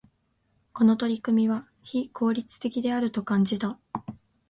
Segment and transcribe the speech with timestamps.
[0.73, 3.77] この取り組みは、非効率的であると感じた。